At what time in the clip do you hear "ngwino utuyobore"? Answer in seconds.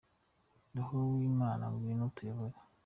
1.73-2.57